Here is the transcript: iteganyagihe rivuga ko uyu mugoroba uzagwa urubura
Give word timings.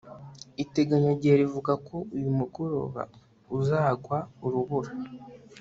iteganyagihe 0.63 1.35
rivuga 1.41 1.73
ko 1.87 1.95
uyu 2.15 2.29
mugoroba 2.37 3.01
uzagwa 3.57 4.17
urubura 4.45 4.91